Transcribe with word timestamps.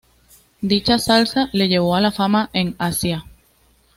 Dicha 0.61 0.97
salsa 0.97 1.49
le 1.53 1.67
llevó 1.67 1.95
a 1.95 2.01
la 2.01 2.11
fama 2.11 2.49
en 2.53 2.73
Asia. 2.79 3.23